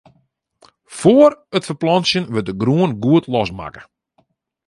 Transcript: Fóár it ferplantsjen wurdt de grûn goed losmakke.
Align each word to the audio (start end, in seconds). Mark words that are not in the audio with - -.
Fóár 0.99 1.33
it 1.57 1.67
ferplantsjen 1.67 2.29
wurdt 2.31 2.47
de 2.49 2.53
grûn 2.61 2.91
goed 3.03 3.25
losmakke. 3.33 3.81